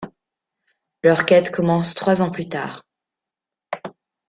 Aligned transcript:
Leur 1.03 1.27
quête 1.27 1.51
commence 1.51 1.93
trois 1.93 2.23
ans 2.23 2.31
plus 2.31 2.49
tard. 2.49 2.81